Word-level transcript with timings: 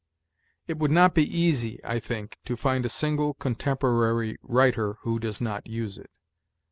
It 0.65 0.79
would 0.79 0.89
not 0.89 1.13
be 1.13 1.23
easy, 1.23 1.79
I 1.83 1.99
think, 1.99 2.39
to 2.45 2.57
find 2.57 2.87
a 2.87 2.89
single 2.89 3.35
contemporary 3.35 4.39
writer 4.41 4.93
who 5.01 5.19
does 5.19 5.39
not 5.39 5.67
use 5.67 5.99
it. 5.99 6.09